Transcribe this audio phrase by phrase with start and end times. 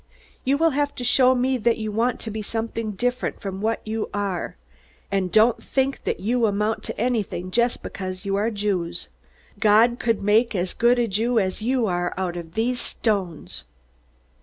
[0.43, 3.81] You will have to show me that you want to be something different from what
[3.87, 4.55] you are!
[5.11, 9.09] And don't think that you amount to anything just because you are Jews.
[9.59, 13.63] God could make as good Jews as you are out of these stones."